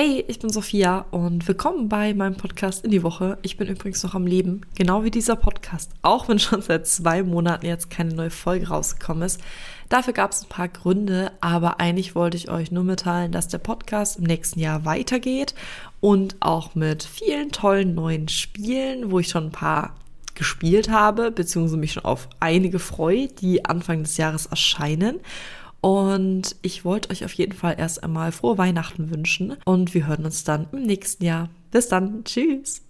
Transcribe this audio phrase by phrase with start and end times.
[0.00, 3.36] Hey, ich bin Sophia und willkommen bei meinem Podcast in die Woche.
[3.42, 7.24] Ich bin übrigens noch am Leben, genau wie dieser Podcast, auch wenn schon seit zwei
[7.24, 9.40] Monaten jetzt keine neue Folge rausgekommen ist.
[9.88, 13.58] Dafür gab es ein paar Gründe, aber eigentlich wollte ich euch nur mitteilen, dass der
[13.58, 15.56] Podcast im nächsten Jahr weitergeht
[15.98, 19.96] und auch mit vielen tollen neuen Spielen, wo ich schon ein paar
[20.36, 25.18] gespielt habe, beziehungsweise mich schon auf einige freue, die Anfang des Jahres erscheinen.
[25.88, 30.26] Und ich wollte euch auf jeden Fall erst einmal frohe Weihnachten wünschen und wir hören
[30.26, 31.48] uns dann im nächsten Jahr.
[31.70, 32.24] Bis dann.
[32.24, 32.82] Tschüss.